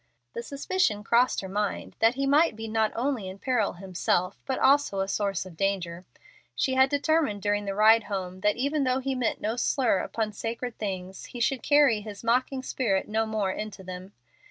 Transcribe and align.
The 0.33 0.41
suspicion 0.41 1.03
crossed 1.03 1.41
her 1.41 1.47
mind 1.47 1.95
that 1.99 2.15
he 2.15 2.25
might 2.25 2.55
be 2.55 2.67
not 2.67 2.91
only 2.95 3.27
in 3.29 3.37
peril 3.37 3.73
himself 3.73 4.35
but 4.47 4.57
also 4.57 4.99
a 4.99 5.07
source 5.07 5.45
of 5.45 5.55
danger. 5.55 6.05
She 6.55 6.73
had 6.73 6.89
determined 6.89 7.43
during 7.43 7.65
the 7.65 7.75
ride 7.75 8.05
home 8.05 8.39
that 8.41 8.55
even 8.55 8.83
though 8.83 8.97
he 8.97 9.13
meant 9.13 9.41
no 9.41 9.55
slur 9.57 9.99
upon 9.99 10.33
sacred 10.33 10.79
things 10.79 11.25
he 11.25 11.39
should 11.39 11.61
carry 11.61 12.01
his 12.01 12.23
mocking 12.23 12.63
spirit 12.63 13.07
no 13.07 13.27
more 13.27 13.51
into 13.51 13.83
them. 13.83 14.13